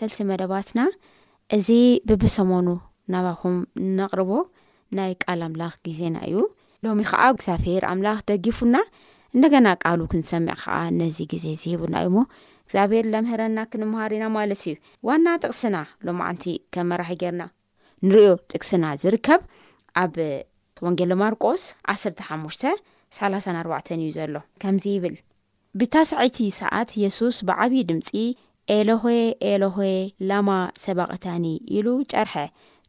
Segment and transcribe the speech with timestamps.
[0.00, 0.80] ሰልሲ መደባትና
[1.56, 1.68] እዚ
[2.08, 2.66] ብብሰሞኑ
[3.12, 3.56] ናባኹም
[3.98, 4.30] ነቕርቦ
[4.98, 6.34] ናይ ቃል ኣምላኽ ግዜና እዩ
[6.84, 8.76] ሎሚ ከዓ እግዚኣብሔር ኣምላኽ ደጊፉና
[9.36, 12.18] እንደገና ቃሉ ክንሰሚዕ ከዓ ነዚ ግዜ ዝሂቡና እዩ ሞ
[12.66, 14.72] እግዚኣብሔር ለምህረና ክንምሃር ኢና ማለት እዩ
[15.08, 15.76] ዋና ጥቕስና
[16.08, 16.44] ሎማዓንቲ
[16.74, 17.42] ከም መራሒ ጌርና
[18.08, 19.40] ንሪኦ ጥቅስና ዝርከብ
[20.02, 20.12] ኣብ
[20.86, 21.62] ወንጌሌ ማርቆስ
[21.94, 25.16] 1534 እዩ ዘሎ ከምዚ ይብል
[25.80, 28.10] ብታስዒይቲ ሰዓት የሱስ ብዓብዪ ድምፂ
[28.74, 29.02] ኤሎኾ
[29.48, 29.78] ኤሎሆ
[30.28, 30.50] ላማ
[30.82, 31.46] ሰባቅታኒ
[31.78, 32.34] ኢሉ ጨርሐ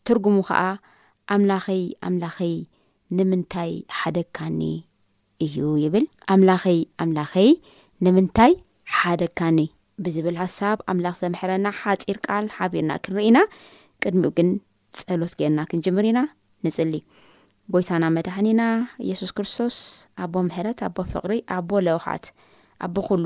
[0.08, 0.60] ትርጉሙ ከዓ
[1.36, 2.54] ኣምላኸይ ኣምላኸይ
[3.18, 4.62] ንምንታይ ሓደካኒ
[5.46, 7.50] እዩ ይብል ኣምላኸይ ኣምላኸይ
[8.06, 8.54] ንምንታይ
[9.00, 9.60] ሓደካኒ
[10.06, 13.38] ብዝብል ሓሳብ ኣምላኽ ዘምሕረና ሓጢር ቃል ሓቢርና ክንርኢና
[14.04, 14.50] ቅድሚኡ ግን
[15.00, 16.20] ፀሎት ገርና ክንጅምር ኢና
[16.68, 16.94] ንፅሊ
[17.74, 18.62] ጎይታና መድሕኒና
[19.06, 19.78] ኢየሱስ ክርስቶስ
[20.26, 22.26] ኣቦ ምሕረት ኣቦ ፍቅሪ ኣቦ ለውሓት
[22.88, 23.26] ኣቦኩሉ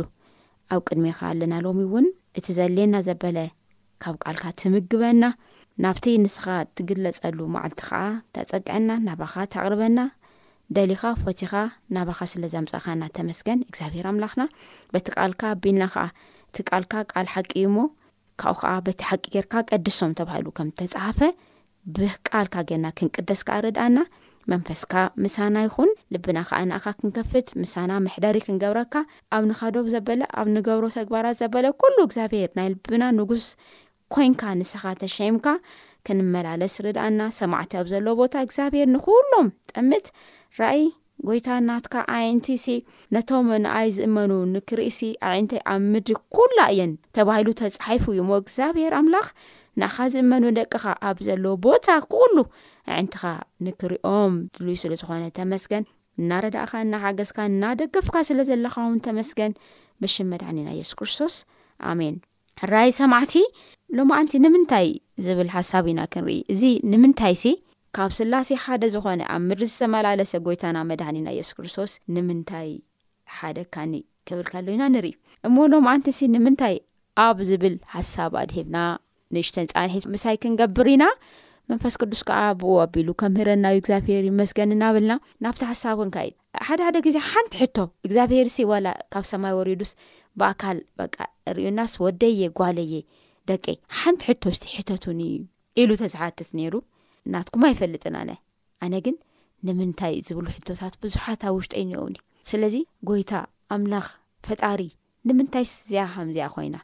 [0.76, 3.38] ኣብ ቅድሚካ ኣለና ሎሚ እውን እቲ ዘልየና ዘበለ
[4.04, 5.24] ካብ ቃልካ ትምግበና
[5.84, 6.46] ናብቲ ንስኻ
[6.78, 8.00] ትግለፀሉ መዓልቲ ከዓ
[8.36, 10.00] ተፀቅዐና ናባኻ ተቅርበና
[10.76, 11.54] ደሊኻ ፎቲኻ
[11.96, 14.44] ናባኻ ስለ ዘምፅእኻእናተመስገን እግዚኣብሄር ኣምላኽና
[14.96, 16.04] በቲ ቃልካ ኣቢልና ከዓ
[16.50, 17.78] እቲ ቃልካ ቃል ሓቂ እሞ
[18.42, 21.20] ካብኡ ከዓ በቲ ሓቂ ጌርካ ቀድሶም ተባሂሉ ከም ተፅሓፈ
[21.96, 23.98] ብቃልካ ገና ክንቅደስካ ርድኣና
[24.54, 24.94] መንፈስካ
[25.24, 28.94] ምሳና ይኹን ልብና ከኣ ንካ ክንከፍት ምሳና መሕደሪ ክንገብረካ
[29.36, 31.56] ኣብ ንካዶብ ዘበኣብገብሮ ተግባራት ዘበ
[32.06, 33.46] እግኣብሔር ናይ ልብና ንጉስ
[34.14, 35.46] ኮይንካ ንስኻ ተሸምካ
[36.06, 41.50] ክንመላለስ ርዳኣና ሰማዕት ኣብ ዘሎቦታ ግኣብሄር ኩሎም ጠምትይጎይታ
[42.46, 44.18] ትንቶም ንኣይ ዝእመ
[44.72, 45.00] ክርእሲ
[45.32, 49.30] ኣን ኣብ ምድ ኩላ እየተባሂሉ ተፃሓፉ እዩሞ እግኣብሄር ኣምላኽ
[49.82, 52.36] ንኻ ዝእመኑ ደቅካ ኣብ ዘለ ቦታ ኩሉ
[53.00, 53.24] ዕንትኻ
[53.68, 54.34] ንክሪኦም
[54.66, 55.84] ልይ ስሉ ዝኾነ ተመስገን
[56.22, 59.54] እናረዳእኻ እናሓገዝካ እናደገፍካ ስለ ዘለካ ውን ተመስገን
[60.04, 61.36] ብሽ መድኒና የሱስ ክርስቶስ
[61.92, 62.16] ኣሜን
[62.62, 63.34] ሕራይ ሰማዕቲ
[63.98, 64.88] ሎማዓንቲ ንምንታይ
[65.26, 67.46] ዝብል ሓሳብ ኢና ክንርኢ እዚ ንምንታይ ሲ
[67.98, 72.70] ካብ ስላሴ ሓደ ዝኾነ ኣብ ምድሪ ዝተመላለሰ ጎይታና መድኒና የሱስ ክርስቶስ ንምንታይ
[73.38, 73.94] ሓደካኒ
[74.30, 75.14] ክብልካሎ ኢና ንርኢ
[75.48, 76.76] እሞ ሎማዓንቲ ሲ ንምንታይ
[77.28, 78.78] ኣብ ዝብል ሓሳብ ኣድሂብና
[79.36, 81.04] ንእሽተን ፃኒሒት ምሳይ ክንገብር ኢና
[81.72, 85.14] መንፈስ ቅዱስ ከዓ ብኡ ኣቢሉ ከም ህረናዊ እግዚኣብሔር ይመስገን እናብልና
[85.46, 86.30] ናብቲ ሓሳብ ኩንከእ
[86.68, 87.78] ሓደሓደ ግዜ ሓንቲ ሕቶ
[88.08, 89.92] እግዚኣብሔር ሲ ዋላ ካብ ሰማይ ወሪዱስ
[90.40, 91.02] ብኣካል በ
[91.58, 92.94] ሪዩናስ ወደየ ጓለየ
[93.52, 93.66] ደቂ
[94.00, 95.38] ሓንቲ ሕቶስቲ ሕተቱኒዩ
[95.82, 96.74] ኢሉ ተዝሓትት ነይሩ
[97.34, 98.32] ናትኩማ ይፈልጥን ኣነ
[98.86, 99.16] ኣነ ግን
[99.68, 102.16] ንምንታይ ዝብሉ ሕቶታት ብዙሓት ኣብ ውሽጥ ይኒአውኒ
[102.50, 102.76] ስለዚ
[103.10, 103.32] ጎይታ
[103.76, 104.08] ኣምላኽ
[104.48, 104.82] ፈጣሪ
[105.30, 106.76] ንምንታይ ዚኣ ከምዚኣ ኮይና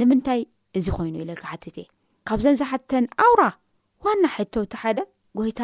[0.00, 0.40] ንምንታይ
[0.78, 1.82] እዚ ኮይኑ ለክ ሓት እ
[2.28, 3.50] ካብዘንዝሓተው
[4.06, 4.98] ዋና ሕቶ እቲ ሓደ
[5.38, 5.62] ጎይታ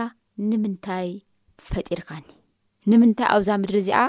[0.49, 1.07] ንምንታይ
[1.69, 2.25] ፈጢርካኒ
[2.91, 4.01] ንምንታይ ኣብዛ ምድሪ እዚኣ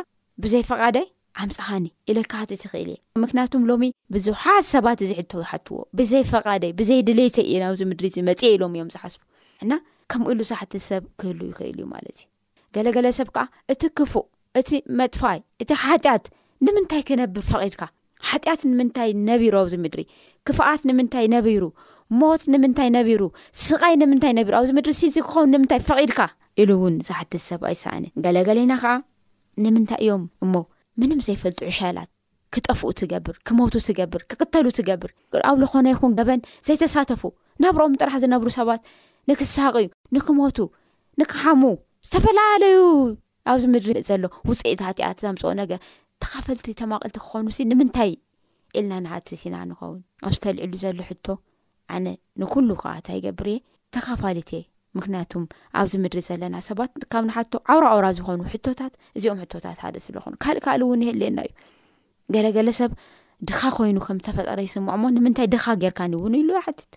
[0.44, 1.06] ብዘይፈቓደይ
[1.44, 3.86] ዓምፀኻኒ ኢለካት ትኽእል እየ ምክንያቱም ሎሚ
[4.16, 8.90] ብዙሓት ሰባት እዚ ሕቶ ዝሓትዎ ብዘይ ፈቓደይ ብዘይ ድለይሰ ዩናብዚ ምድሪ እዚ መፅእ ኢሎም እዮም
[8.96, 9.22] ዝሓስቡ
[9.66, 9.72] እና
[10.12, 12.26] ከምኡ ሉ ሳሕቲ ሰብ ክህሉ ይኽእል እዩ ማለት እዩ
[12.78, 14.26] ገለገለ ሰብ ከዓ እቲ ክፉእ
[14.62, 14.70] እቲ
[15.02, 16.26] መጥፋይ እቲ ሓጢኣት
[16.66, 17.82] ንምንታይ ክነብር ፈቒድካ
[18.32, 20.04] ሓጢኣት ንምንታይ ነቢሩ ብዚ ምድሪ
[20.50, 21.64] ክፍኣት ንምንታይ ነቢሩ
[22.20, 23.22] ሞት ንምንታይ ነቢሩ
[23.66, 26.20] ስቃይ ንምንታይ ነቢሩ ኣብዚ ምድሪ ሲዚ ክኸውን ንምንታይ ፈቒድካ
[26.62, 28.92] ኢሉ እውን ዝሓስ ሰብ ኣይሰኣኒን ገለገለና ከዓ
[29.64, 30.54] ንምንታይ እዮም እሞ
[31.02, 32.10] ምንም ዘይፈልጡ ዕሻላት
[32.56, 35.12] ክጠፍኡ ትገብር ክሞቱ ትገብር ክቅተሉ ትገብር
[35.50, 37.22] ኣብ ዝኾነ ይኹን ገበን ዘይተሳተፉ
[37.64, 38.82] ናብሮኦም ጥራሕ ዝነብሩ ሰባት
[39.30, 40.58] ንክሳቅ ዩ ንክሞቱ
[41.22, 41.64] ንክሓሙ
[42.10, 42.80] ዝተፈላለዩ
[43.52, 44.90] ኣብዚ ምድሪ ዘሎ ውፅኢኣ
[45.36, 45.80] ምፅኦ ነገር
[46.24, 48.14] ተፈልቲ ተማቅልቲ ክኾኑ ንምንታይ
[48.80, 51.00] ኢልና ን ና ንኸውን ኣብዝተልዕሉ ዘሎ
[51.96, 52.08] ዓነ
[52.42, 53.60] ንኩሉ ከዓ እታይ ገብርእየ
[53.96, 54.62] ተካፋልት እየ
[54.98, 55.44] ምክንያቱም
[55.80, 61.02] ኣብዚ ምድሪ ዘለና ሰባት ካብ ንሓቶ ዓውራውራ ዝኾኑ ሕቶታት እዚኦም ሕቶታት ሓደ ስለኹን ካልእካልእ እውን
[61.06, 61.52] ይሄልና እዩ
[62.36, 62.92] ገለገለ ሰብ
[63.50, 66.94] ድኻ ኮይኑ ከም ዝተፈጠረ ይስምዖሞ ንምንታይ ድኻ ጌርካኒ እውን ኢሉ ሓትት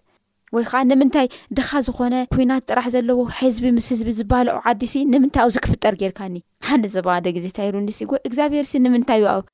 [0.56, 5.56] ወይ ከዓ ንምንታይ ድኻ ዝኾነ ኩናት ጥራሕ ዘለዎ ሕዝቢ ምስ ህዝቢ ዝበልዑ ዓዲሲ ንምንታይ ኣብዚ
[5.66, 6.35] ክፍጠር ጌርካኒ
[6.68, 9.44] ሓነ ዘበደ ግዜ ታይሩኒስ ጎ እግዚኣብሄር ሲ ንምንታይ ኣብ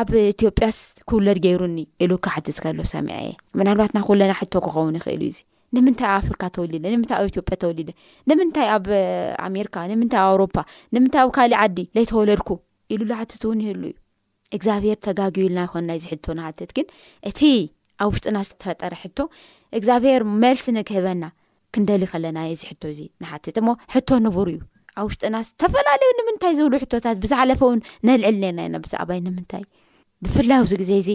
[0.00, 0.76] ኣብ ኢትዮጵያስ
[1.08, 3.32] ክብለድ ገይሩኒ ኢሉ ካ ሓ ከሎ ሰሚዐ የ
[3.68, 3.96] ናባትና
[4.26, 4.28] ና
[4.66, 5.38] ክኸውን ይኽእል እዩዚ
[5.76, 7.90] ንምንታይ ኣብ ፍካወሊኣወኣእዓይተወለድ
[12.48, 12.58] ሉው
[12.90, 12.98] ይህ ዩ
[14.64, 14.80] ግሄር
[15.34, 16.54] ብኢልናእኣብ
[18.08, 18.80] ውሽጥና ዝተፈጠ
[19.82, 21.22] ግዚኣብሄር መልሲ ክህበና
[21.74, 23.32] ክደሊ ከለና ዚንሓ
[23.94, 24.60] ሕቶ ንቡር እዩ
[25.00, 29.62] ኣብ ውሽጥና ዝተፈላለዩ ንታይ ዝብሉ ታት ብዝሓለፈውነልዕል ነናኢና ብዛዕባይ ንምንታይ
[30.26, 31.10] ብፍላይዊዚ ግዜ እዚ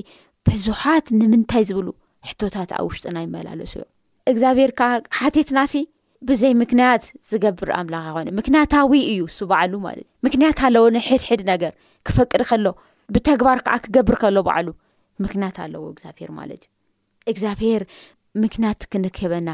[0.48, 1.88] ብዙሓት ንምንታይ ዝብሉ
[2.30, 3.86] ሕቶታት ኣብ ውሽጥና ይመላለሱ ዮ
[4.32, 5.84] እግዚኣብሔር ካዓ ሓቲትና ሲ
[6.30, 11.74] ብዘይ ምክንያት ዝገብር ኣምላኽ ይኮነ ምክንያታዊ እዩ ሱ ባዕሉ ማለት እዩ ምክንያት ኣለዎ ንሕድሕድ ነገር
[12.08, 12.68] ክፈቅድ ከሎ
[13.16, 14.68] ብተግባር ከዓ ክገብር ከሎ በዕሉ
[15.26, 17.84] ምክንያት ኣለዎ እግዚኣብሄር ማለት እዩ እግዚኣብሄር
[18.44, 19.50] ምክንያት ክንከበና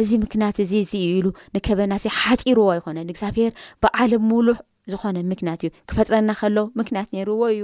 [0.00, 3.52] እዚ ምክንያት እዚ እዚ ዩኢሉ ንከበናሲ ሓጢርዎ ይኮነን እግዚኣብሔር
[3.84, 4.58] ብዓለም ምሉዕ
[4.92, 7.62] ዝኾነ ምክንያት እዩ ክፈጥረና ከሎ ምክንያት ነይርዎ እዩ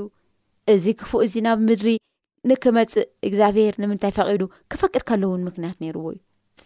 [0.73, 1.89] እዚ ክፉእ እዚ ናብ ምድሪ
[2.49, 4.43] ንክመፅእ እግዚኣብሔር ንምንታይ ፈቒዱ
[4.73, 6.21] ክፈቅድ ከለውን ምክንያት ነይርዎ እዩ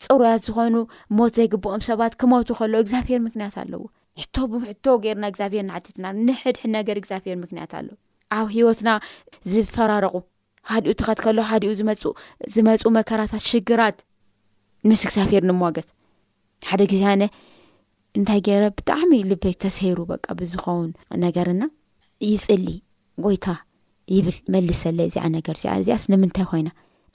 [0.04, 0.74] ፅሩያት ዝኾኑ
[1.18, 3.82] ሞት ዘይግብኦም ሰባት ክመቱ ከሎ እግዚኣብሔር ምክንያት ኣለዎ
[4.20, 7.88] ሕቶ ብምሕቶ ገርና እግዚኣብሔር ንዓትና ንሕድሕ ነገር ግዚኣብሔር ምክንያት ኣለ
[8.38, 8.88] ኣብ ሂወትና
[9.52, 10.14] ዝፈራረቑ
[10.70, 11.38] ሓኡ ትኸትከሎ
[11.70, 11.72] ኡ
[12.58, 13.98] ዝመፁ መከራታት ሽግራት
[14.88, 15.88] ምስ እግዚኣብሔር ንምዋገዝ
[16.70, 17.24] ሓደ ግዜ ኣነ
[18.18, 20.90] እንታይ ገይረ ብጣዕሚ ልቤት ተሰይሩ በቃ ብዝኸውን
[21.24, 21.62] ነገርና
[22.32, 22.66] ይፅሊ
[23.24, 23.46] ጎይታ
[24.16, 26.68] ይብል መልስ ዘለ ዚ ነገርዚኣስ ንምንታይ ኮይና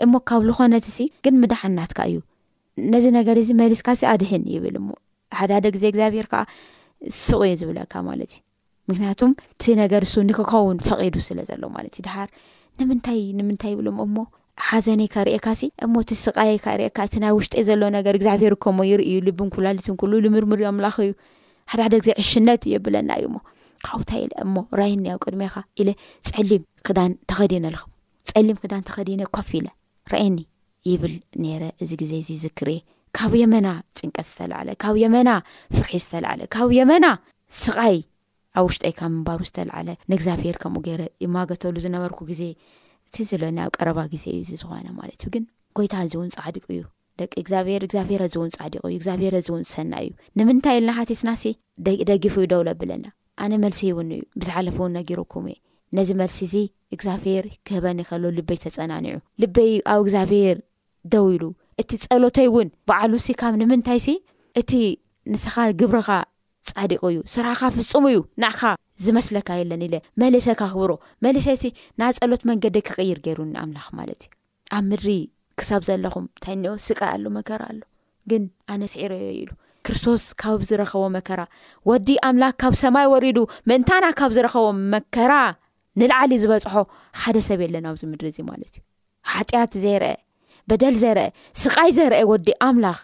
[0.03, 2.17] እሞ ካብ ዝኾነትሲ ግን ምድሓናትካ እዩ
[2.93, 4.77] ነዚ ነገር እዚ መልስካሲ ኣድህን ይብል
[5.39, 6.41] ሓደሓደ ግዜ ግዚኣብሔር ከዓ
[7.23, 8.31] ስቅዩ ዝብለካ ማለት
[8.87, 9.31] ዩምክንያቱም
[9.61, 11.69] ቲ ነገር ሱ ንክኸውን ፈቂ ስለዘሎእዩ
[14.15, 15.69] ምይብሓዘ
[16.97, 19.95] ካእስቃ እናይ ውሽ ዘሎገግኣብሔርከ ይዩ ልብንኩላልትን
[20.25, 21.11] ልምርምርዮኣምላኽ እዩ
[21.73, 23.35] ሓደሓደ ግዜ ዕሽነት የብለና እዩሞ
[23.87, 25.89] ካውንታይ ኢ እሞ ረየኒ ኣብ ቅድሜኻ ኢለ
[26.29, 27.89] ፀዕሊም ክዳን ተኸዲነልኹም
[28.29, 29.67] ፀሊም ክዳን ተኸዲነ ኮፍ ኢለ
[30.19, 30.37] ኣየኒ
[30.89, 31.13] ይብል
[31.43, 32.79] ነረ እዚ ግዜ እዚ ዝክርየ
[33.17, 35.29] ካብ የመና ጭንቀት ዝተላዕለ ካብ የመና
[35.75, 37.05] ፍርሒ ዝተላዓለ ካብ የመና
[37.61, 37.97] ስቃይ
[38.59, 42.41] ኣብ ውሽጠይካ ምንባሩ ዝተላዓለ ንእግዚኣብሔር ከምኡ ገ ይማገተሉ ዝነበርኩ ግዜ
[43.21, 44.87] እ ዘለብ ቀረባ ግዜ እዩዚ ዝኮነ
[45.25, 46.81] ዩግጎይታ ዚውን ፃዲቅ እዩ
[47.21, 47.73] ደቂ ግኣብሔ
[48.41, 51.51] ውን ፃ እዩ ግብሔርዚ እውን ዝሰና እዩ ንምንታይ ኢልና ሓቲትና ሲ
[52.09, 53.05] ደጊፉ ዩ ደውሎ ብለና
[53.41, 55.57] ኣነ መልሲ እውኒእዩ ብዝሓለፉ እውን ነጊረኩም እየ
[55.97, 56.55] ነዚ መልሲ እዚ
[56.95, 60.57] እግዚኣብሔር ክህበኒ ይከሎ ልበይ ተፀናኒዑ ልበይ ኣብ እግዚኣብሄር
[61.13, 61.43] ደው ኢሉ
[61.81, 64.09] እቲ ፀሎተይ እውን በዕሉ ሲ ካብ ንምንታይ ሲ
[64.61, 64.71] እቲ
[65.33, 66.09] ንስኻ ግብርኻ
[66.69, 68.61] ፃዲቅ እዩ ስራኻ ፍፁሙ እዩ ንዕኻ
[69.03, 70.91] ዝመስለካ የለን ኢለ መለሰካ ክብሮ
[71.25, 71.65] መልሰይ እሲ
[72.01, 74.31] ናይ ፀሎት መንገዲ ክቅይር ገይሩኒ ኣምላኽ ማለት እዩ
[74.77, 75.09] ኣብ ምድሪ
[75.61, 77.81] ክሳብ ዘለኹም እንታይ እኒኦ ስቃ ኣሉ መከራ ኣሉ
[78.31, 79.49] ግን ኣነ ስዒረ ዮዩ ኢሉ
[79.87, 81.41] ክርስቶስ ካብ ዝረኸቦ መከራ
[81.89, 83.37] ወዲ ኣምላኽ ካብ ሰማይ ወሪዱ
[83.69, 85.33] ምእንታና ካብ ዝረኸቦ መከራ
[86.01, 86.75] ንላዕሊ ዝበፅሖ
[87.21, 88.83] ሓደ ሰብ የለና ኣብዚ ምድሪ እዚ ማለት እዩ
[89.33, 90.11] ሓጢያት ዘይርአ
[90.69, 91.25] በደል ዘርአ
[91.63, 92.99] ስቃይ ዘርአ ወዲ ኣምላኽ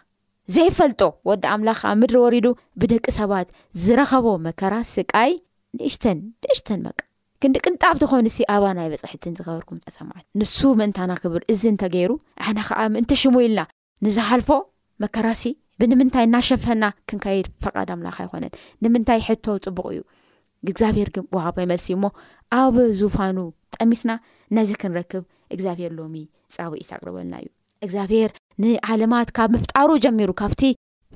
[0.55, 2.47] ዘይፈልጦ ወዲ ኣምላኽ ብ ምድሪ ወሪዱ
[2.81, 3.47] ብደቂ ሰባት
[3.83, 5.31] ዝረኸቦ መከራ ስቃይ
[5.79, 6.99] ንእሽተን ንእሽተን መቃ
[7.43, 12.11] ክንዲቅንጣብ ትኾን ሲ ኣባ ናይ በፅሕትን ዝበርኩም ሰማዕት ንሱ ምእንታና ክብር እዚ እንተገይሩ
[12.43, 13.61] ኣሕነ ከዓ ምእንተሽሙ ኢልና
[14.05, 14.49] ንዝሓልፎ
[15.03, 15.45] መከራ ሲ
[15.81, 19.99] ብንምንታይ እናሸፈና ክንከይድ ፈቃድ ምላክ ይኮነን ንምንታይ ሕቶ ፅቡቅ እዩ
[20.65, 22.03] እግዚኣብሄር ግን ቦ ይመልሲ እሞ
[22.61, 23.37] ኣብ ዝውፋኑ
[23.75, 24.11] ጠሚትና
[24.57, 25.23] ነዚ ክንረክብ
[25.55, 26.15] እግዚኣብሄር ሎሚ
[26.55, 27.49] ፃብኢት ኣቅርበልና እዩ
[27.85, 28.31] እግዚኣብሄር
[28.63, 30.61] ንዓለማት ካብ ምፍጣሩ ጀሚሩ ካብቲ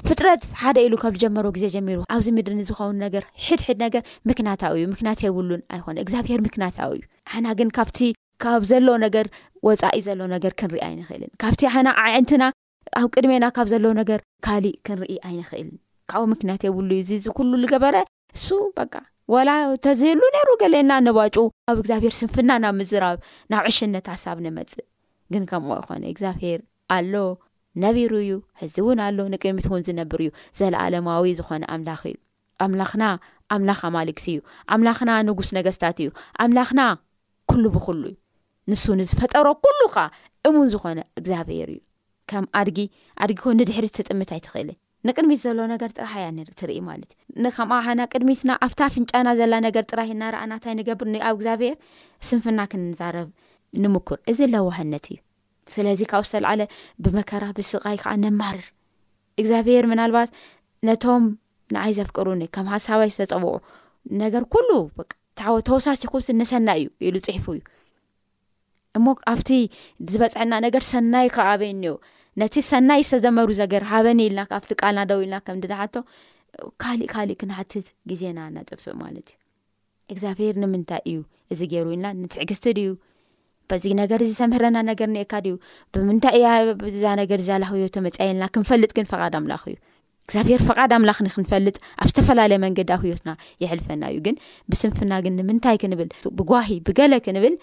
[0.08, 4.86] ፍጥረት ሓደ ኢሉ ካብ ዝጀመሮ ግዜ ጀሚሩ ኣብዚ ምድሪ ንዝኸውኑ ነገር ሕድሕድ ነገር ምክንያትዊ እዩ
[4.94, 7.04] ምክንያት የብሉን ኣይኮነን እግዚኣብሄር ምክንያትዊ እዩ
[7.34, 8.00] ሓና ግን ካብቲ
[8.46, 9.26] ካብ ዘሎ ነገር
[9.70, 12.44] ወፃኢ ዘሎ ነገር ክንሪኢ ኣይንክእልን ካብቲ ሓና ዓዒንትና
[13.02, 15.70] ኣብ ቅድሜና ካብ ዘለዎ ነገር ካሊእ ክንርኢ ኣይንኽእል
[16.10, 18.48] ካብኡ ምክንያት የብሉ ዩ እዚ ዚ ኩሉ ዝገበረ ንሱ
[18.80, 18.94] በቃ
[19.34, 19.50] ወላ
[19.86, 21.36] ተዚህሉ ነይሩ ገሌየና ነባጩ
[21.72, 23.18] ኣብ እግዚኣብሄር ስንፍና ናብ ምዝራብ
[23.54, 24.86] ናብ ዕሽነት ሓሳብ ንመፅእ
[25.34, 26.60] ግን ከምኡ ይኮነ እግዚኣብሄር
[26.98, 27.14] ኣሎ
[27.84, 28.32] ነቢሩ እዩ
[28.62, 32.18] ሕዚ እውን ኣሎ ንቅሚት እውን ዝነብር እዩ ዘለኣለማዊ ዝኾነ ኣምላኽ እዩ
[32.66, 33.04] ኣምላኽና
[33.56, 34.42] ኣምላኽ ኣማልክሲ እዩ
[34.76, 36.10] ኣምላኽና ንጉስ ነገስታት እዩ
[36.46, 36.82] ኣምላኽና
[37.52, 38.16] ኩሉ ብኩሉ እዩ
[38.72, 40.06] ንሱ ንዝፈጠሮ ኩሉ ካ
[40.48, 41.80] እሙን ዝኾነ እግዚኣብሄር እዩ
[42.34, 42.78] ከም ኣድጊ
[43.30, 44.70] ድጊ ኮ ንድሕሪ ትጥምታይ ትክእል
[45.08, 46.28] ንቅድሚት ዘለነገር ጥራሕ እያ
[46.60, 51.76] ትርኢ ማ እዩንከምኣ ሓና ቅድሚትና ኣብታ ፍንጫና ዘላ ነገር ጥራ እናኣናንታይ ንገብርኣብ እግዚኣብሔር
[52.28, 53.28] ስንፍና ክንዛረብ
[53.84, 55.18] ንምክር እዚ ለዋህነት እዩ
[55.74, 56.62] ስለዚ ካብኡ ዝተዓለ
[57.06, 58.66] ብመከራ ብስቃይ ከዓ ነማርር
[59.44, 60.32] እግዚኣብሔር ምናልባት
[60.90, 61.26] ነቶም
[61.76, 63.52] ንኣይ ዘፍቅሩ ከም ሃሳባይ ዝተፀብዑ
[64.24, 67.62] ነገር ሉወተወሳሲኩስ ንሰናይ እዩ ኢሉ ፅሒፉ እዩ
[68.98, 69.50] እሞ ኣብቲ
[70.14, 71.84] ዝበፅሐና ነገር ሰናይ ከበይ እኒ
[72.42, 75.96] ነቲ ሰናይ ዝተዘመሩ ዘገር ሃበኒኢልና ብቲ ቃልና ደው ኢልና ከምዲድሓቶ
[76.82, 79.38] ካሊእ ካሊእ ክንሓትት ግዜና ናጥፍእ ማለት እዩ
[80.14, 81.20] እግዚኣብሄር ንምንታይ እዩ
[81.54, 82.90] እዚ ገይርልና ንትዕግዝቲ ድዩ
[83.72, 85.54] በዚ ነገር ዚ ሰምህረና ነገር ኤካ ዩ
[85.96, 86.38] ብምንታይ
[87.04, 89.76] ዛ ነገርዝዮ ተመፅያልና ክንፈልጥግን ቓድ ኣምላ እዩ
[90.30, 93.32] ግዚኣብሔር ቓድ ኣምላኽ ክንፈልጥ ኣብ ዝተፈላለየ መንገዲ ኣዮትና
[93.66, 94.36] ይሕልፈና እዩግን
[94.72, 97.56] ብስንፍና ግን ንምንታይ ክንብልብጓሂ ብገለ ክንብል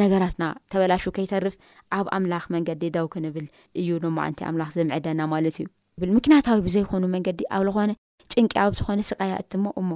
[0.00, 1.54] ነገራትና ተበላሹ ከይተርፍ
[1.98, 3.46] ኣብ ኣምላኽ መንገዲ ደውክን ብል
[3.80, 5.56] እዩ ማዓንቲ ኣምላኽ ዘምዕደና ማለት
[6.04, 7.90] እዩምክንያታዊ ብዘይኮኑ መንገዲ ኣብ ኾነ
[8.32, 9.90] ጭንቅ ኣብ ዝኾነ ስቀያእት ሞ እሞ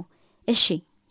[0.53, 0.63] እሺ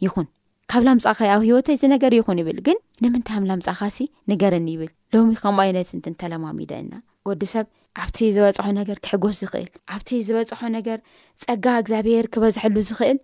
[0.04, 0.26] ይኹን
[0.73, 3.99] ካብላምፃኸ ኣብ ሂወተይ ዚ ነገር ይኹን ይብል ግን ንምንታይ ኣምላምፃኻሲ
[4.33, 6.92] ንገርኒ ይብል ሎሚ ከምኡ ዓይነት ንንተለማሚ ደእና
[7.30, 7.66] ወዲሰብ
[8.02, 10.99] ኣብቲ ዝበፅሖ ነገር ክሕጎስ ዝኽእል ኣብቲ ዝበፅሖ ነገር
[11.45, 13.18] ፀጋ እግዚኣብሄር ክበዝሐሉ ዝኽእል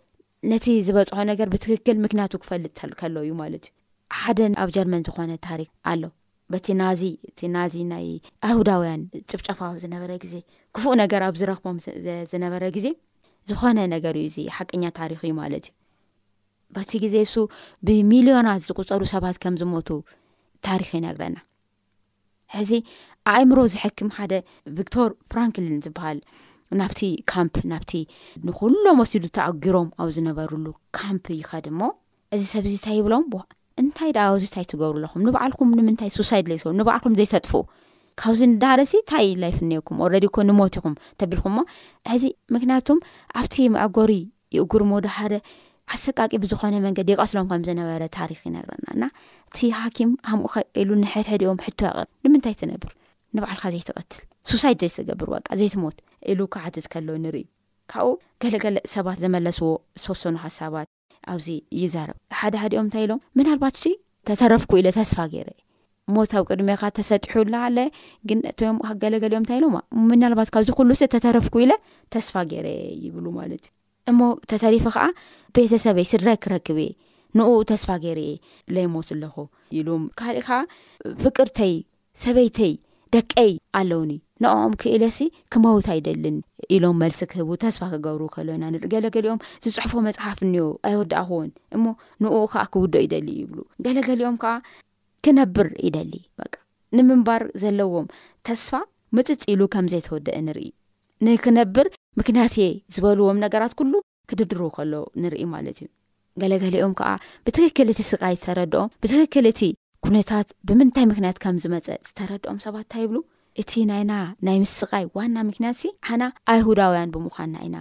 [0.53, 3.65] ነቲ ዝበፅሖ ነገር ብክክል ምክንያቱ ክፈልጥ ከሎ እዩማእዩ
[4.21, 6.03] ሓደ ኣብ ጀርመን ዝኾነ ታሪክ ኣሎ
[6.53, 8.07] በቲ ናዚ እቲ ናዚ ናይ
[8.49, 10.35] ኣሁዳውያን ጭብጫፋዊ ዝነበረ ግዜ
[10.75, 11.77] ክፉእ ነገር ኣብ ዝረኽቦም
[12.33, 12.87] ዝነበረ ግዜ
[13.49, 15.73] ዝኾነ ነገር እዩ እዚ ሓቀኛ ታሪክ እዩ ማለት እዩ
[16.77, 17.35] በቲ ግዜ እሱ
[17.89, 19.91] ብሚልዮናት ዝቁፀሉ ሰባት ከም ዝሞቱ
[20.69, 21.37] ታሪክ ይነግረና
[22.57, 22.73] ሕዚ
[23.35, 24.33] ኣእምሮ ዝሕክም ሓደ
[24.79, 26.19] ቪክቶር ፍራንክሊን ዝበሃል
[26.81, 27.01] ናብቲ
[27.33, 27.93] ካምፕ ናብቲ
[28.47, 30.67] ንኩሎም ወሲዱ ተኣጊሮም ኣብ ዝነበርሉ
[31.01, 31.91] ካምፕ ይኸድ ሞ
[32.37, 33.27] እዚ ሰብዚ ንታይ ይብሎም
[33.83, 36.47] እንታይ ድኣ ኣብዚንታይ ትገብሩኣለኹም ንባዕልኩም ንምንታይ ሱሳይድ
[36.81, 37.61] ንባዕልኩም ዘይተጥፍኡ
[38.21, 41.57] ካብዚ ዳሃረሲ ንታይ ላይፍንኩም ረኮ ንሞት ኹም ተቢልኩም
[42.13, 42.89] ሕዚ ምክንያቱ
[43.41, 44.13] ኣብቲ መዕጎሪ
[44.57, 45.33] ይእጉር መድሓደ
[45.95, 49.03] ኣሰቃቂ ብዝኾነ መንገዲ ይቀትሎም ከምዝነበረ ታሪክ ይነግረናና
[49.49, 52.93] እቲ ሃኪም ኣምኡከኢሉ ንሕድሕድኦም ቅር ንምንታይ ነብር
[53.37, 54.65] ንባዕልካ ዘይቀትልሳ
[54.99, 55.99] ዘይገብርዋ ዘይትሞት
[56.33, 57.45] ኢሉ ከብዓትት ከሎ ንርዩ
[57.93, 58.15] ካብኡ
[58.45, 59.71] ገለገለ ሰባት ዘመለስዎ
[60.03, 60.87] ዝተወሰኑ ሓሳባት
[61.33, 61.49] ኣብዚ
[61.83, 63.87] ይዛረብ ሓደሓደኦም እንታይ ኢሎም ምናልባት እዚ
[64.29, 65.49] ተተረፍኩ ኢለ ተስፋ ገይረ
[66.15, 67.79] ሞታ ዊ ቅድሜካ ተሰጥሑላለ
[68.29, 69.77] ግን እቶም ካገለገሊ ኦም ንታይ ኢሎም
[70.11, 71.73] ምናልባት ካብዚ ኩሉ ሰ ተተረፍኩ ኢለ
[72.17, 72.67] ተስፋ ገይረ
[73.05, 75.05] ይብሉ ማለት እዩ እሞ ተተሪፈ ከዓ
[75.59, 76.93] ቤተሰበይ ስድራይ ክረክብ እየ
[77.39, 78.37] ንኡኡ ተስፋ ገይረ እየ
[78.77, 79.37] ለይሞት ኣለኮ
[79.81, 79.89] ኢሉ
[80.21, 80.59] ካሪእ ከዓ
[81.25, 81.75] ፍቅርተይ
[82.25, 82.75] ሰበይተይ
[83.17, 84.13] ደቀይ ኣለውኒ
[84.43, 85.19] ንአኦም ክእለሲ
[85.53, 86.39] ክመውት ይደሊን
[86.75, 90.55] ኢሎም መልሲ ክህቡ ተስፋ ክገብር ከሎኢና ንገለገሊኦም ዝፅሑፎ መፅሓፍ እኒ
[90.89, 91.85] ኣይወዳእክውን እሞ
[92.23, 94.53] ንኡ ከዓ ክውደ ይደሊ ይብሉ ገለገሊኦም ከዓ
[95.27, 96.13] ክነብር ይደሊ
[96.97, 98.07] ንምንባር ዘለዎም
[98.49, 98.73] ተስፋ
[99.19, 100.69] መፅፅሉ ከም ዘይተወደአ ንርኢ
[101.27, 101.87] ንክነብር
[102.21, 102.65] ምክንያት እየ
[102.95, 103.93] ዝበልዎም ነገራት ኩሉ
[104.31, 105.89] ክድድር ከሎ ንርኢ ማለት እዩ
[106.43, 107.11] ገለገሊኦም ከዓ
[107.47, 109.61] ብትክክል እቲ ስቃይ ዝተረድኦም ብትክክል እቲ
[110.07, 113.19] ኩነታት ብምንታይ ምክንያት ከም ዝመፀ ዝተረድኦም ሰባትእንታ ይብሉ
[113.63, 114.13] እቲ ናይና
[114.47, 117.77] ናይ ምስ ስቃይ ዋና ምክንያት ሓና ኣይሁዳውያን ብምዃን ና ኢና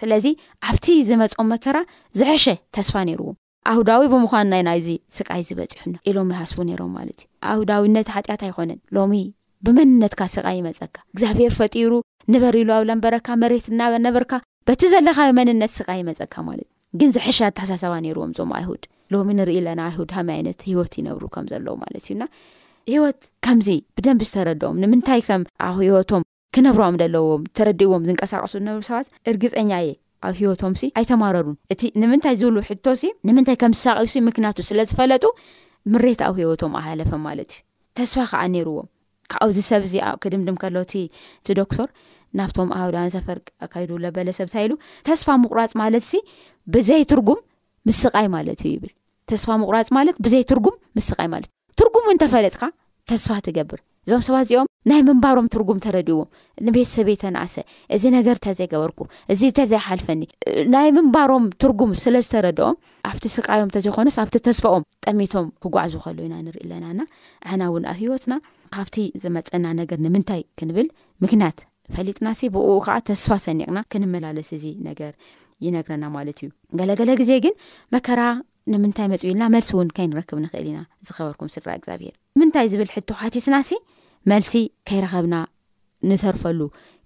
[0.00, 0.26] ስለዚ
[0.68, 1.78] ኣብቲ ዝመፆም መከራ
[2.18, 2.44] ዝሐሸ
[2.76, 3.36] ተስፋ ነይርዎም
[3.72, 8.80] ኣሁዳዊ ብምዃን ና ኢና እዚ ስቃይ ዝበፂሑ ኢሎም ይሃስቡ ነይሮም ማለት እዩ ኣይሁዳዊነት ሃጢኣት ኣይኮነን
[8.98, 9.12] ሎሚ
[9.66, 11.92] ብመንነትካ ስቃይ ይመፀካ እግዚኣብሔር ፈጢሩ
[12.34, 14.32] ንበሪሉ ኣብ ለንበረካ መሬት እናበነበርካ
[14.68, 16.68] በቲ ዘለካ መንነት ስቃይ ይመፀካ ማለትእዩ
[17.00, 21.46] ግን ዝሕሸ ኣተሓሳሰባ ነይርዎም እዞም ኣይሁድ ሎሚ ንርኢ ኣለና ኣይሁድ ሃመይ ዓይነት ሂወት ይነብሩ ከም
[21.52, 22.22] ዘሎዉ ማለት እዩና
[22.90, 26.22] ሂወት ከምዚ ብደንብ ዝተረድኦም ንምንታይ ከም ኣብ ሂወቶም
[26.54, 29.90] ክነብሮኦም ዘለዎም ተረዲእዎም ዝንቀሳቀሱ ዝነብሩ ሰባት እርግፀኛ የ
[30.26, 35.24] ኣብ ሂወቶም ሲ ኣይተማረሩን እቲ ንምንታይ ዝብሉ ሕቶ ሲ ንምንታይ ከም ዝሳቂዩ ምክንያቱ ስለዝፈለጡ
[35.92, 37.62] ምሬት ኣብ ሂወቶም ኣሃለፈም ማለት እዩ
[37.98, 38.88] ተስፋ ከዓ ነርዎም
[39.32, 40.94] ካብዚ ሰብ ዚ ክድምድም ከሎ እቲ
[41.60, 41.88] ዶክቶር
[42.38, 44.70] ናብቶም ኣድንሰፈር ኣካ ለበለ ሰብንታሉ
[45.08, 46.20] ተስፋ ምቁራፅ ማለት ሲ
[46.74, 47.40] ብዘይ ትርጉም
[47.88, 48.92] ምስቃይ ማለት እዩ ይብል
[49.30, 52.62] ተስፋ ምቁራፅ ማለት ብዘይ ትርጉም ምስቃይ ማለት እዩ ትርጉም እውን ተፈለጥካ
[53.10, 56.28] ተስፋ ትገብር እዞም ሰባ እዚኦም ናይ ምንባሮም ትርጉም ተረድእዎም
[56.66, 57.54] ንቤተሰበይ ተናኣሰ
[57.94, 59.00] እዚ ነገር ንተ ዘይገበርኩ
[59.32, 60.22] እዚ ተዘይሓልፈኒ
[60.74, 62.76] ናይ ምንባሮም ትርጉም ስለዝተረድኦም
[63.10, 67.00] ኣብቲ ስቃዮም እተዘይኮነስ ኣብቲ ተስፋኦም ጠሚቶም ክጓዕዙ ከሉ ዩና ንሪኢ ኣለናና
[67.50, 68.34] ኣሓና እውን ኣብ ሂወትና
[68.76, 70.88] ካብቲ ዝመፀና ነገር ንምንታይ ክንብል
[71.24, 71.58] ምክንያት
[71.96, 75.12] ፈሊጥና ሲ ብኡ ከዓ ተስፋ ሰኒቕና ክንመላለስ እዚ ነገር
[75.64, 77.54] ይነግረና ማለት እዩ ገለገለ ግዜ ግን
[77.96, 78.20] መከራ
[78.70, 83.46] ንምንታይ መፅብ ኢልና መልሲ እውን ከይንረክብ ንኽእል ኢና ዝኸበርኩም ስድራ እግዚኣብሄር ንምንታይ ዝብል ሕቶ ሓቲት
[83.54, 83.70] ናሲ
[84.30, 84.52] መልሲ
[84.88, 85.34] ከይረኸብና
[86.10, 86.60] ንተርፈሉ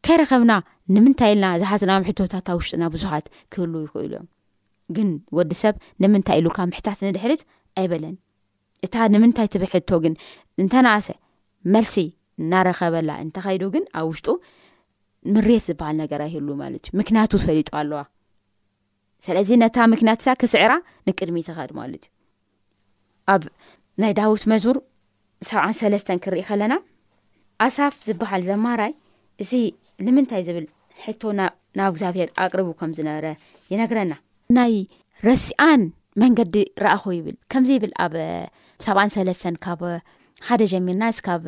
[0.07, 0.53] ከይረኸብና
[0.95, 4.27] ንምንታይ ኢልና ዝሓስናም ሕቶታት ኣብ ውሽጡና ብዙሓት ክህሉ ይክእሉ እዮም
[4.99, 7.42] ግን ወዲሰብ ንምንታይ ኢሉካ ምሕታት ንድሕርት
[7.83, 8.14] ኣይበለን
[8.88, 10.14] እታ ንምንታይ ትብል ሕቶ ግን
[10.62, 11.09] እንተናኣሰ
[11.77, 11.97] መልሲ
[12.42, 14.29] እናረኸበላ እንተኸይዱ ግን ኣብ ውሽጡ
[15.37, 18.03] ምርት ዝበሃል ነገር ኣይህሉ ማለት እዩ ምክንያቱ ፈሊጡ ኣለዋ
[19.27, 20.73] ስለዚ ነታ ምክንያት ክስዕራ
[21.09, 23.43] ንቅድሚ ተኻድ ማለት እዩ ኣብ
[24.03, 24.77] ናይ ዳዊት መዙር
[25.49, 26.75] 7ብዓን ሰለስተ ክርኢ ከለና
[27.67, 28.93] ኣሳፍ ዝበሃል ዘማራይ
[29.43, 29.51] እዚ
[30.07, 30.67] ንምንታይ ዝብል
[31.05, 31.23] ሕቶ
[31.79, 33.27] ናብ እግዚኣብሔር ኣቅሪቡ ከምዝነበረ
[33.73, 34.12] ይነግረና
[34.57, 34.75] ናይ
[35.29, 35.83] ረሲኣን
[36.23, 38.15] መንገዲ ረኣኹ ይብል ከምዚ ብል ኣብ
[38.87, 39.81] 7ብዓን ሰለስተ ካብ
[40.49, 41.45] ሓደ ጀሚርና እስ ካብ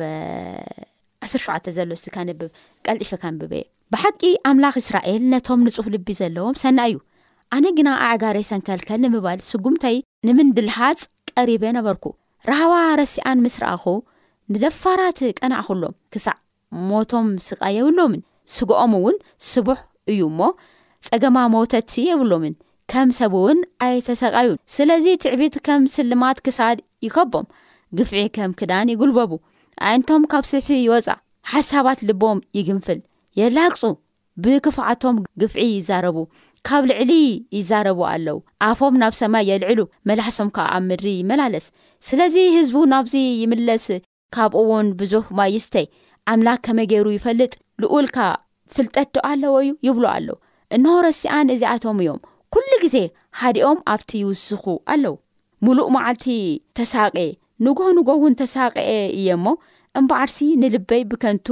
[1.25, 2.41] ዓስር ሸዓተ ዘሎ ከንብብ
[2.85, 6.97] ቀልጢፈ ከንብብ እየ ብሓቂ ኣምላኽ እስራኤል ነቶም ንፁፍ ልቢ ዘለዎም ሰና እዩ
[7.55, 9.95] ኣነ ግና ኣዕጋር ሰንከልከል ንምባል ስጉምተይ
[10.27, 10.99] ንምንድልሓፅ
[11.37, 12.05] ቀሪበ ነበርኩ
[12.49, 13.83] ረሃዋ ረሲኣን ምስ ረኣኹ
[14.53, 16.35] ንደፋራት ቀናዕኩሎም ክሳዕ
[16.89, 18.21] ሞቶም ስቃ የብሎምን
[18.55, 19.15] ስግኦም እውን
[19.51, 19.79] ስቡሕ
[20.11, 20.39] እዩ እሞ
[21.07, 22.53] ፀገማ ሞውተቲ የብሎምን
[22.91, 27.47] ከም ሰብ እውን ኣይተሰቃዩን ስለዚ ትዕቢት ከም ስልማት ክሳድ ይከቦም
[27.97, 29.31] ግፍዒ ከም ክዳን ይጉልበቡ
[29.89, 31.19] ዓይንቶም ካብ ስልፊ ይወፃእ
[31.53, 32.99] ሓሳባት ልቦም ይግንፍል
[33.41, 33.81] የላቅፁ
[34.43, 36.17] ብክፍዓቶም ግፍዒ ይዛረቡ
[36.67, 37.11] ካብ ልዕሊ
[37.57, 38.37] ይዛረቡ ኣለው
[38.69, 41.65] ኣፎም ናብ ሰማይ የልዕሉ መላሕሶም ካ ኣብ ምድሪ ይመላለስ
[42.07, 43.85] ስለዚ ህዝቡ ናብዚ ይምለስ
[44.35, 45.85] ካብኡውን ብዞፍ ማይስተይ
[46.33, 48.17] ኣምላክ ከመ ገይሩ ይፈልጥ ልኡልካ
[48.75, 50.37] ፍልጠት ዶ ኣለዎ እዩ ይብሎ ኣለው
[50.77, 52.19] እንሆረስሲኣን እዚኣቶም እዮም
[52.55, 52.97] ኩሉ ግዜ
[53.39, 55.15] ሓዲኦም ኣብቲ ይውስኹ ኣለዉ
[55.65, 56.25] ሙሉእ መዓልቲ
[56.79, 57.17] ተሳቂ
[57.65, 59.45] ንጎ ንጎውን ተሳቀአ እየእሞ
[59.99, 61.47] እምበዓርሲ ንልበይ ብከንቱ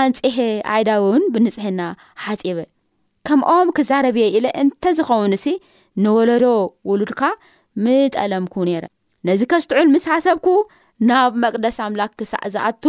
[0.00, 0.36] ኣንፀሄ
[0.74, 1.80] ኣይዳዊውን ብንጽሕና
[2.24, 2.58] ሓፂበ
[3.28, 5.44] ከምኦም ክዛረብየ ኢለ እንተዝኸውን እሲ
[6.04, 6.44] ንወለዶ
[6.90, 7.22] ውሉድካ
[7.84, 8.84] ምጠለምኩ ነረ
[9.28, 10.46] ነዚ ከስትዑል ምስ ሓሰብኩ
[11.08, 12.84] ናብ መቅደስ ኣምላኽ ክሳዕ ዝኣቱ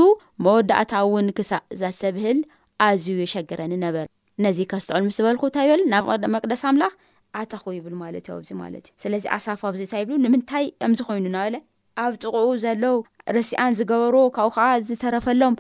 [0.46, 2.40] መወዳእታ እውን ክሳእ ዘዝተብህል
[2.88, 4.06] ኣዝዩ የሸገረኒ ነበር
[4.46, 6.94] ነዚ ከስትዑል ምስ ዝበልኩ እንታይበል ናብ መቅደስ ኣምላኽ
[7.42, 11.26] ኣተኹ ይብሉ ማለት ዮ ኣዚ ማለት እዩ ስለዚ ኣሳፋ ብዚ እታይ ይብሉ ንምንታይ ከምዚ ኮይኑ
[11.36, 11.56] ናበለ
[12.02, 12.98] ኣብ ጥቕኡ ዘሎው
[13.36, 15.56] ርስኣን ዝገበርዎ ካብኡ ከዓ ዝተረፈሎም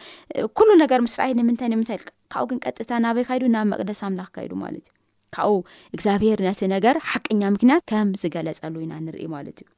[0.57, 4.29] ኩሉ ነገር ምስ ፍዓ ንምንታይ ንምንታይ ኢል ካብኡ ግን ቀጥታ ናበይ ካይዱ ናብ መቅደስ ኣምላኽ
[4.35, 4.93] ካይዱ ማለት እዩ
[5.35, 5.59] ካብኡ
[5.95, 9.69] እግዚኣብሄር ነቲ ነገር ሓቅኛ ምክንያት ከም ዝገለፀሉ ኢና ንርኢ ማለት እዩ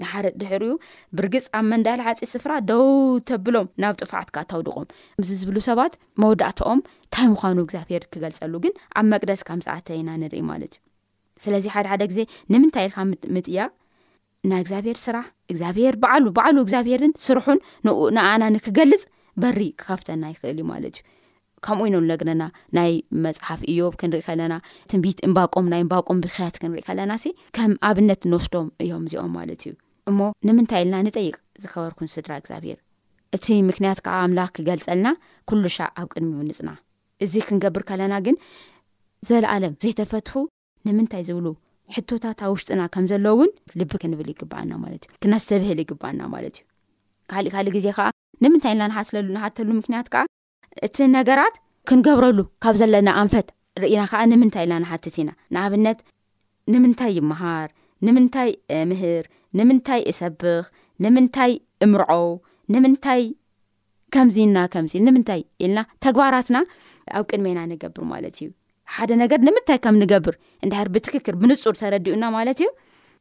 [0.00, 0.72] ንሓር ድሕርኡ
[1.18, 2.84] ብርግፅ ኣብ መንዳሊ ሓፂ ስፍራ ደው
[3.28, 4.86] ተብሎም ናብ ጥፋዕትካ ታውድቆም
[5.22, 10.74] እዚ ዝብሉ ሰባት መወዳእተኦም እንታይ ምዃኑ እግዚኣብሄር ክገልፀሉ ግን ኣብ መቅደስ ካምፃዓተ ኢና ንርኢ ማለት
[10.78, 10.84] እዩ
[11.44, 12.20] ስለዚ ሓደ ሓደ ግዜ
[12.52, 13.00] ንምንታይ ኢልካ
[13.34, 13.68] ምጥያቅ
[14.52, 19.02] ናይ እግዚኣብሄር ስራሕ እግዚኣብሄር በዓሉ በዕሉ እግዚኣብሄርን ስርሑን ንንኣና ንክገልፅ
[19.42, 21.04] በሪ ክከፍተና ይክእል እዩ ማለት እዩ
[21.66, 22.42] ከምኡ ዩኖ ለግለና
[22.76, 22.90] ናይ
[23.26, 24.54] መፅሓፍ እዮብ ክንርኢ ከለና
[24.90, 27.26] ትንቢት እምባቆም ናይ እምባቆም ብክያት ክንርኢ ከለና ሲ
[27.58, 29.72] ከም ኣብነት ንወስዶም እዮም እዚኦም ማለት እዩ
[30.12, 32.78] እሞ ንምንታይ ኢልና ንጠይቅ ዝከበርኩን ስድራ እግዚኣብሄር
[33.36, 35.08] እቲ ምክንያት ከዓ ኣምላኽ ክገልፀልና
[35.50, 36.70] ኩሉ ሻ ኣብ ቅድሚ ውንፅና
[37.24, 38.36] እዚ ክንገብር ከለና ግን
[39.30, 40.34] ዘለኣለም ዘይተፈትሑ
[40.86, 41.46] ንምንታይ ዝብሉ
[41.96, 46.64] ሕቶታት ብ ውሽጥና ከም ዘለ ውን ልቢ ክንብል ይግባኣና ማለት እዩ ክናዝተብህል ይግባኣና ማለት እዩ
[47.30, 48.06] ካሊእ ካልእ ግዜ ከዓ
[48.44, 50.22] ንምንታይ ኢልና ናሉንሓተሉ ምክንያት ከዓ
[50.86, 51.56] እቲ ነገራት
[51.90, 53.48] ክንገብረሉ ካብ ዘለና ኣንፈት
[53.82, 56.00] ርኢና ከዓ ንምንታይ ኢልና ናሓትት ኢና ንኣብነት
[56.72, 57.68] ንምንታይ ይምሃር
[58.06, 58.50] ንምንታይ
[58.92, 59.24] ምህር
[59.60, 60.64] ንምንታይ እሰብኽ
[61.04, 61.52] ንምንታይ
[61.86, 62.12] እምርዖ
[62.74, 63.22] ንምንታይ
[64.14, 66.58] ከምዚኢና ከምዚ ንምንታይ ኢልና ተግባራትና
[67.18, 68.46] ኣብ ቅድሜና ንገብር ማለት እዩ
[68.96, 72.68] ሓደ ነገር ንምንታይ ከም ንገብር እንዳሃር ብትክክር ብንፁር ተረዲኡና ማለት እዩ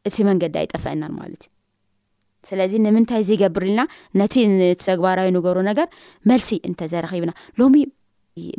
[0.08, 1.50] እቲ መንገዲ ኣይጠፈአናን ማለት እዩ
[2.50, 3.82] ስለዚ ንምንታይ ዘገብር ኢልና
[4.22, 4.36] ነቲ
[4.86, 5.88] ተግባራዊ ንገብሩ ነገር
[6.32, 7.76] መልሲ እንተዘረኺብና ሎሚ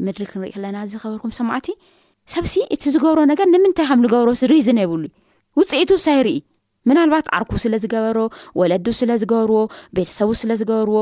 [0.07, 1.69] ምድሪ ክንሪኢ ከለና ዝገበርኩም ሰማዕቲ
[2.35, 5.05] ሰብሲ እቲ ዝገብር ነገር ንምንታይ ከም ንገበርስሪዝን የብሉ
[5.61, 6.37] ውፅኢቱ ሳይርኢ
[6.89, 8.19] ምናልባት ዓርኩ ስለ ዝገበሮ
[8.61, 9.61] ወለዱ ስለ ዝገበርዎ
[9.97, 11.01] ቤተሰብ ስለ ዝገበርዎ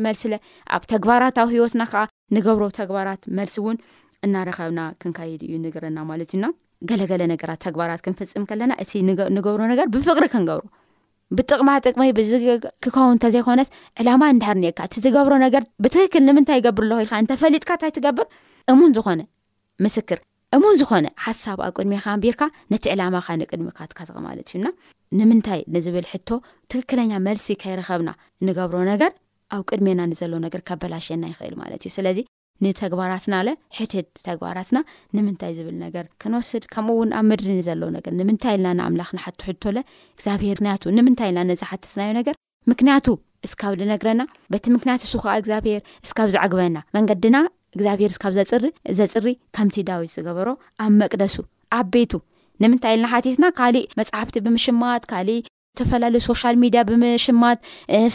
[0.77, 2.06] ኣብ ተግባራት ኣብ ሂወትና ዓ
[2.38, 3.80] ንገብሮ ተግባራት መልሲ እውን
[4.25, 6.45] እናረከብና ክንካይድ እዩ ንግረና ማለት እዩና
[6.89, 8.91] ገለገለ ነገራት ተግባራት ክንፍፅም ከለና እቲ
[9.35, 10.65] ንገብሮ ነገር ብፍቅሪ ክንገብሩ
[11.37, 12.31] ብጥቕማ ጥቅሚ ብዚ
[12.83, 13.69] ክኸውን ተዘይኮነስ
[14.01, 18.27] ዕላማ እንድሕር ኒካ እቲ ዝገብሮ ነገር ብትክክል ንምንታይ ይገብር ሎክ ኢልካ እንተፈሊጥካ እንታይ ትገብር
[18.73, 19.21] እሙን ዝኾነ
[19.85, 20.19] ምስክር
[20.55, 24.69] እሙን ዝኾነ ሓሳብ ኣብ ቅድሚካ ኣንቢርካ ነቲ ዕላማ ካ ንቅድሚካ ትካትቀ ማለት እዩና
[25.19, 26.29] ንምንታይ ንዝብል ሕቶ
[26.71, 28.09] ትክክለኛ መልሲ ከይረኸብና
[28.47, 29.11] ንገብሮ ነገር
[29.55, 32.17] ኣብ ቅድሜና ንዘሎ ነገር ከበላሸና ይኽእል ማለት እዩ ስለዚ
[32.65, 34.77] ንተግባራትና ኣለ ሕድድ ተግባራትና
[35.15, 39.77] ንምንታይ ዝብል ነገር ክንወስድ ከምኡእውን ኣብ ምድሪኒ ዘለ ነገር ንምንታይ ኢልና ንኣምላኽ ንሓትሕቶለ
[40.17, 42.35] እግዚኣብሄር ምክንያቱ ንምንታይ ኢልና ነዝሓትትናዩ ነገር
[42.71, 43.07] ምክንያቱ
[43.47, 44.21] እስካብ ዝነግረና
[44.53, 47.35] በቲ ምክንያት እሱ ከዓ እግዚኣብሄር ስካብ ዝዐግበና መንገዲና
[47.77, 48.65] እግዚኣብሄር ስካብ ዘፅሪ
[48.99, 50.49] ዘፅሪ ከምቲ ዳዊት ዝገበሮ
[50.85, 51.35] ኣብ መቅደሱ
[51.79, 52.13] ኣብቤቱ
[52.63, 55.41] ንምንታይ ኢልና ሓቲትና ካሊእ መፅሓፍቲ ብምሽማት ካሊእ
[55.79, 57.59] ተፈላለዩ ሶሻል ሚድያ ብምሽማት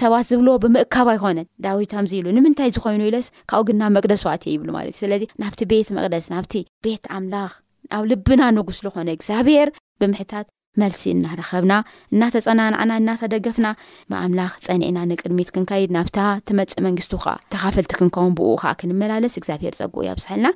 [0.02, 4.68] ሰባት ዝብልዎ ብምእካብ ኣይኮነን ዳዊቶምዚ ኢሉ ንምንታይ ዝኮይኑ ኢለስ ካብኡ ግ ናብ መቅደስ ዋትየ ይብሉ
[4.78, 6.54] ማለት እዩ ስለዚ ናብቲ ቤት መቅደስ ናብቲ
[6.86, 7.52] ቤት ኣምላኽ
[7.98, 9.68] ኣብ ልብና ንጉስ ዝኾነ እግዚኣብሄር
[10.02, 10.46] ብምሕታት
[10.80, 11.72] መልሲ እናረኸብና
[12.14, 13.68] እናተፀናናዕና እናተደገፍና
[14.12, 16.18] ብኣምላኽ ፀኒዕና ንቅድሚት ክንካይድ ናብታ
[16.50, 20.50] ትመፅእ መንግስቱ ከዓ ተኻፈልቲ ክንከውምብ ከዓ ክንመላለስ እግዚኣብሄር ፀጉ ዮ ኣብሳሓልና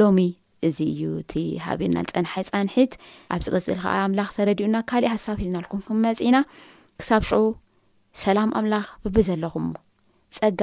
[0.00, 0.04] ሎ
[0.66, 1.32] እዚ እዩ እቲ
[1.64, 2.92] ሃብና ፀንሓይ ፃንሒት
[3.34, 6.36] ኣብ ዚቅፅል ከዓ ኣምላኽ ተረድኡና ካሊእ ሓሳብ ሂዝናልኩም ክመፂ ኢና
[7.00, 7.38] ክሳብ ሽዑ
[8.22, 9.66] ሰላም ኣምላኽ ብብ ዘለኹም
[10.38, 10.60] ፀጋ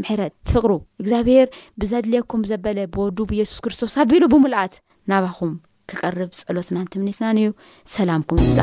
[0.00, 1.48] ምሕረጥ ፍቅሩ እግዚኣብሄር
[1.82, 4.76] ብዘድልየኩም ዘበለ ብወዱ ኢየሱስ ክርስቶስ ኣቢሉ ብምላኣት
[5.12, 5.52] ናባኹም
[5.92, 7.50] ክቐርብ ፀሎትናን ትምኒትናንእዩ
[7.94, 8.58] ሰላምኩም ይዛ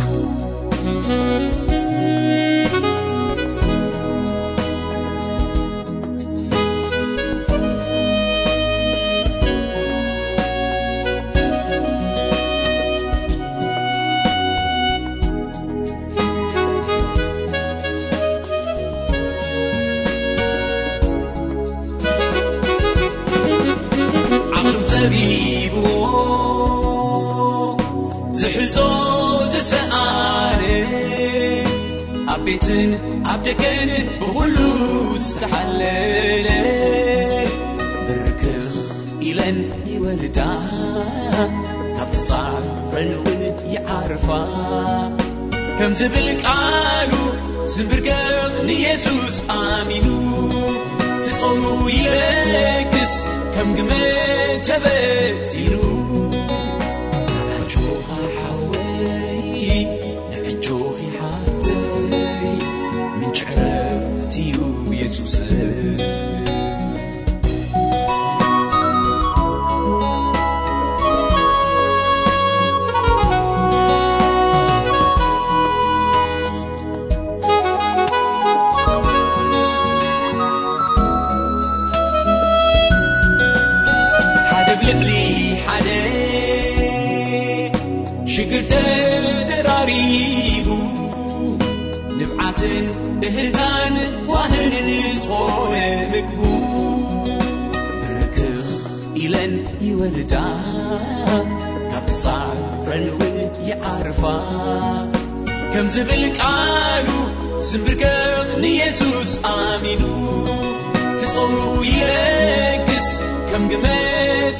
[113.72, 113.86] ግመ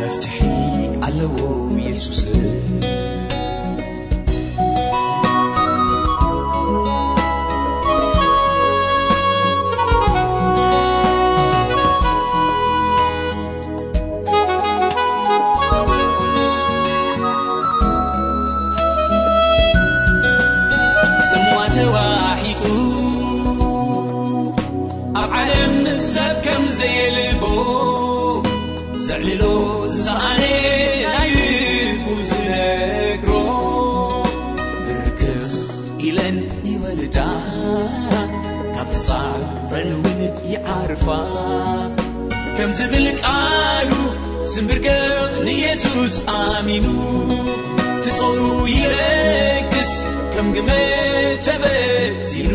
[0.00, 0.34] نفتح
[1.06, 1.36] عለዎ
[1.86, 2.20] يሱس
[43.32, 43.90] ኣሉ
[44.52, 46.86] ስምብርገቕ ንየሱስ ኣሚኑ
[48.04, 48.40] ትጾሩ
[48.76, 49.92] ይረግስ
[50.34, 50.70] ከም ግመ
[51.48, 52.48] ተበቲኑ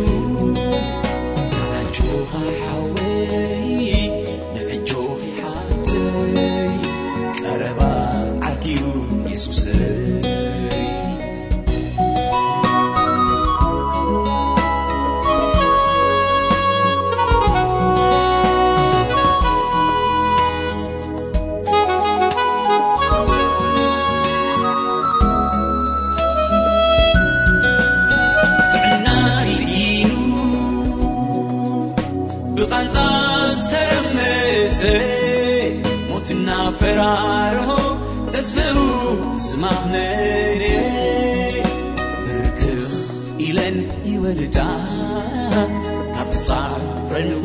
[46.48, 47.44] ሳረልው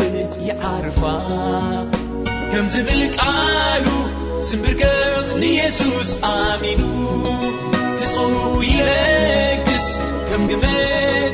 [0.49, 1.01] ይዓርፋ
[2.53, 3.87] ከምዝብል ቃሉ
[4.49, 6.83] ስምብርከኽ ንየሱስ ኣሚኑ
[8.01, 8.35] ትጽሩ
[8.71, 9.87] ይለግስ
[10.29, 10.65] ከም ግመ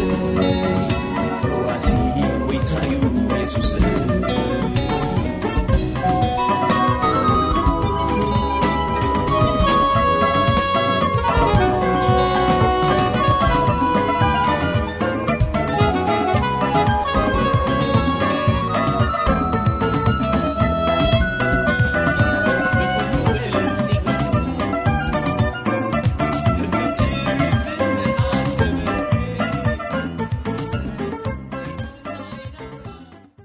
[1.43, 2.15] ፈዋስኒ
[2.49, 2.93] ወይታዩ
[3.41, 3.71] የሱስ